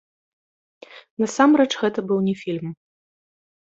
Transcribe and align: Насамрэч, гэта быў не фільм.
Насамрэч, 1.23 1.69
гэта 1.85 1.99
быў 2.13 2.19
не 2.31 2.35
фільм. 2.43 2.67